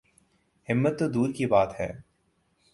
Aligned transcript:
ہمت 0.69 0.99
تو 0.99 1.07
دور 1.07 1.29
کی 1.33 1.45
بات 1.45 1.79
ہے۔ 1.79 1.91